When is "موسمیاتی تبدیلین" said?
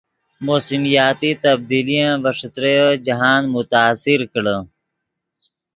0.47-2.11